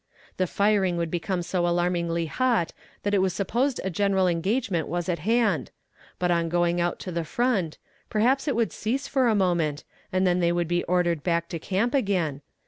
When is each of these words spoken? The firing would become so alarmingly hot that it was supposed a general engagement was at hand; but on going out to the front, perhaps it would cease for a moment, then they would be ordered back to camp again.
The 0.37 0.47
firing 0.47 0.97
would 0.97 1.11
become 1.11 1.43
so 1.43 1.67
alarmingly 1.67 2.25
hot 2.25 2.73
that 3.03 3.13
it 3.13 3.19
was 3.21 3.35
supposed 3.35 3.79
a 3.83 3.91
general 3.91 4.25
engagement 4.25 4.87
was 4.87 5.07
at 5.07 5.19
hand; 5.19 5.69
but 6.17 6.31
on 6.31 6.49
going 6.49 6.81
out 6.81 6.97
to 7.01 7.11
the 7.11 7.23
front, 7.23 7.77
perhaps 8.09 8.47
it 8.47 8.55
would 8.55 8.73
cease 8.73 9.07
for 9.07 9.27
a 9.27 9.35
moment, 9.35 9.83
then 10.09 10.39
they 10.39 10.51
would 10.51 10.67
be 10.67 10.83
ordered 10.85 11.21
back 11.21 11.49
to 11.49 11.59
camp 11.59 11.93
again. 11.93 12.41